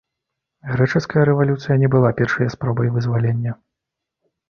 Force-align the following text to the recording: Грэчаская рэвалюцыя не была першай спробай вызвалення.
Грэчаская 0.71 1.23
рэвалюцыя 1.29 1.75
не 1.83 1.91
была 1.97 2.09
першай 2.23 2.53
спробай 2.57 2.87
вызвалення. 2.99 3.51